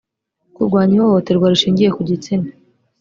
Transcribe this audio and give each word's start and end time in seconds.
kurwanya 0.53 0.93
ihohoterwa 0.97 1.51
rishingiye 1.53 1.89
ku 1.95 2.01
gitsina 2.09 2.49